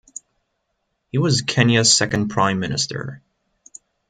He 1.11 1.19
was 1.19 1.43
Kenya's 1.43 1.95
second 1.95 2.29
Prime 2.29 2.59
Minister. 2.59 3.21